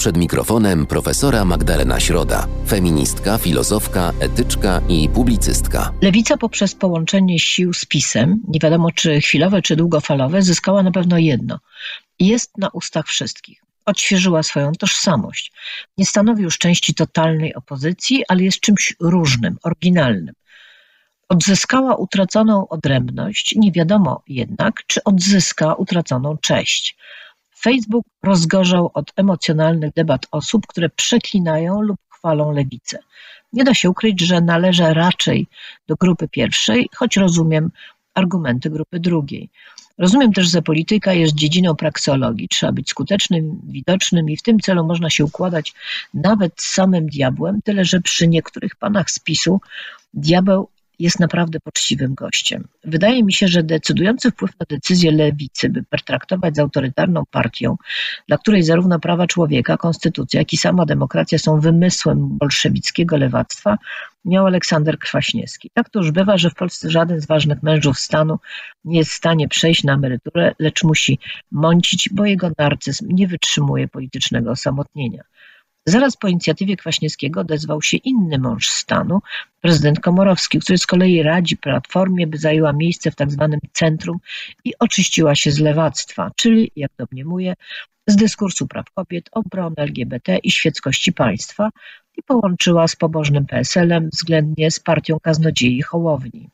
[0.00, 5.92] Przed mikrofonem profesora Magdalena Środa, feministka, filozofka, etyczka i publicystka.
[6.02, 11.18] Lewica poprzez połączenie sił z PiSem, nie wiadomo czy chwilowe, czy długofalowe, zyskała na pewno
[11.18, 11.58] jedno.
[12.20, 13.62] Jest na ustach wszystkich.
[13.84, 15.52] Odświeżyła swoją tożsamość.
[15.98, 20.34] Nie stanowi już części totalnej opozycji, ale jest czymś różnym, oryginalnym.
[21.28, 26.96] Odzyskała utraconą odrębność, nie wiadomo jednak, czy odzyska utraconą cześć.
[27.62, 32.98] Facebook rozgorzał od emocjonalnych debat osób, które przeklinają lub chwalą lewicę.
[33.52, 35.46] Nie da się ukryć, że należę raczej
[35.88, 37.70] do grupy pierwszej, choć rozumiem
[38.14, 39.50] argumenty grupy drugiej.
[39.98, 42.48] Rozumiem też, że polityka jest dziedziną prakseologii.
[42.48, 45.74] Trzeba być skutecznym, widocznym i w tym celu można się układać
[46.14, 49.60] nawet z samym diabłem, tyle że przy niektórych panach spisu
[50.14, 50.68] diabeł
[51.00, 52.68] jest naprawdę poczciwym gościem.
[52.84, 57.76] Wydaje mi się, że decydujący wpływ na decyzję lewicy, by pertraktować z autorytarną partią,
[58.28, 63.78] dla której zarówno prawa człowieka, konstytucja, jak i sama demokracja są wymysłem bolszewickiego lewactwa,
[64.24, 65.70] miał Aleksander Kwaśniewski.
[65.74, 68.38] Tak to już bywa, że w Polsce żaden z ważnych mężów stanu
[68.84, 71.18] nie jest w stanie przejść na emeryturę, lecz musi
[71.50, 75.22] mącić, bo jego narcyzm nie wytrzymuje politycznego osamotnienia.
[75.86, 79.20] Zaraz po inicjatywie Kwaśniewskiego odezwał się inny mąż stanu,
[79.60, 84.18] prezydent Komorowski, który z kolei radzi Platformie, by zajęła miejsce w tak zwanym centrum
[84.64, 87.54] i oczyściła się z lewactwa, czyli, jak domniemuje,
[88.06, 91.70] z dyskursu praw kobiet, obrony LGBT i świeckości państwa
[92.18, 96.48] i połączyła z pobożnym PSL-em względnie z partią kaznodziei Hołowni.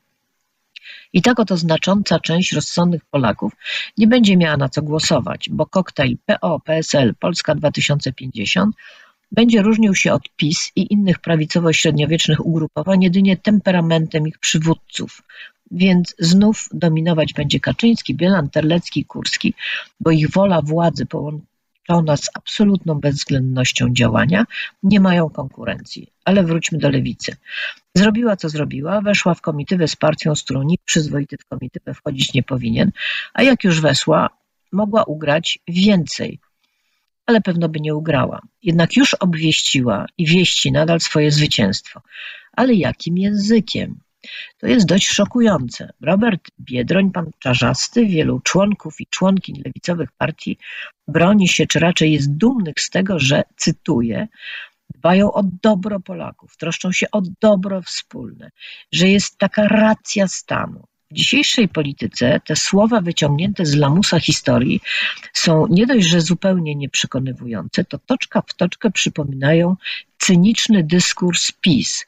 [1.13, 3.53] I tak oto znacząca część rozsądnych Polaków
[3.97, 8.75] nie będzie miała na co głosować, bo koktajl PO-PSL Polska 2050
[9.31, 15.23] będzie różnił się od PiS i innych prawicowo-średniowiecznych ugrupowań jedynie temperamentem ich przywódców,
[15.71, 19.53] więc znów dominować będzie Kaczyński, Bielan, Terlecki, Kurski,
[19.99, 24.45] bo ich wola władzy połączona z absolutną bezwzględnością działania
[24.83, 26.07] nie mają konkurencji.
[26.25, 27.35] Ale wróćmy do lewicy.
[27.95, 32.33] Zrobiła co zrobiła, weszła w komitywę z partią, z którą nikt przyzwoity w komitywę wchodzić
[32.33, 32.91] nie powinien,
[33.33, 34.29] a jak już weszła,
[34.71, 36.39] mogła ugrać więcej
[37.27, 38.41] ale pewno by nie ugrała.
[38.63, 42.01] Jednak już obwieściła i wieści nadal swoje zwycięstwo.
[42.53, 43.99] Ale jakim językiem?
[44.57, 45.93] To jest dość szokujące.
[46.01, 50.57] Robert Biedroń, pan Czarzasty, wielu członków i członkiń lewicowych partii
[51.07, 54.27] broni się, czy raczej jest dumnych z tego, że, cytuję,
[54.95, 58.49] dbają o dobro Polaków, troszczą się o dobro wspólne,
[58.91, 64.81] że jest taka racja stanu, w dzisiejszej polityce te słowa wyciągnięte z lamusa historii
[65.33, 69.75] są nie dość, że zupełnie nieprzekonywujące, to toczka w toczkę przypominają
[70.17, 72.05] cyniczny dyskurs PiS,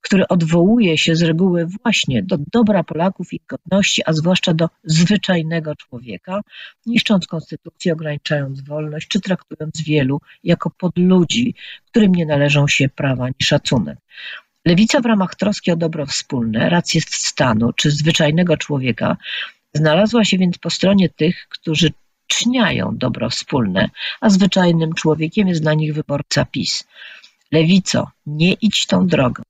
[0.00, 5.76] który odwołuje się z reguły właśnie do dobra Polaków i godności, a zwłaszcza do zwyczajnego
[5.76, 6.40] człowieka,
[6.86, 11.54] niszcząc konstytucję, ograniczając wolność, czy traktując wielu jako podludzi,
[11.86, 13.98] którym nie należą się prawa ani szacunek.
[14.70, 19.16] Lewica w ramach troski o dobro wspólne, rację stanu czy zwyczajnego człowieka
[19.74, 21.92] znalazła się więc po stronie tych, którzy
[22.26, 26.84] czniają dobro wspólne, a zwyczajnym człowiekiem jest dla nich wyborca PiS.
[27.52, 29.42] Lewico, nie idź tą drogą.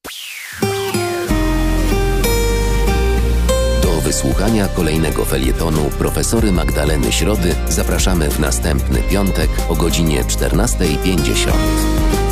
[3.82, 12.29] Do wysłuchania kolejnego felietonu profesory Magdaleny Środy zapraszamy w następny piątek o godzinie 14.50.